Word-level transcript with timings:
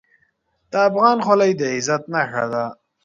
د 0.71 0.73
افغان 0.87 1.17
خولۍ 1.25 1.51
د 1.59 1.61
عزت 1.73 2.03
نښه 2.13 2.43
ده. 2.53 2.65